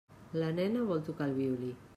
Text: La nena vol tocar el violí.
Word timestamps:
La 0.43 0.47
nena 0.61 0.81
vol 0.89 1.05
tocar 1.11 1.31
el 1.31 1.39
violí. 1.45 1.75